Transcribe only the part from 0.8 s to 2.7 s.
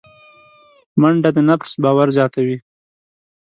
منډه د نفس باور زیاتوي